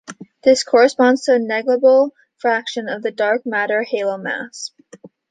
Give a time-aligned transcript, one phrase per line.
[0.43, 4.71] This corresponds to a negligible fraction of the dark matter halo mass.